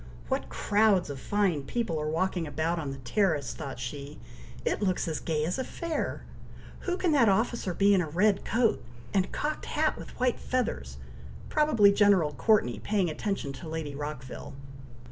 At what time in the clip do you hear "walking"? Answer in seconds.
2.09-2.47